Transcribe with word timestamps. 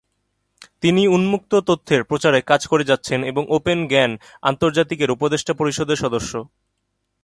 তিনি 0.81 1.01
উন্মুক্ত 1.07 1.53
তথ্যের 1.67 2.01
প্রচারে 2.03 2.39
কাজ 2.41 2.61
করে 2.67 2.83
যাচ্ছেন 2.83 3.19
এবং 3.23 3.43
ওপেন 3.49 3.79
জ্ঞান 3.87 4.11
আন্তর্জাতিকের 4.43 5.13
উপদেষ্টা 5.15 5.53
পর্ষদের 5.53 6.01
সদস্য। 6.03 6.33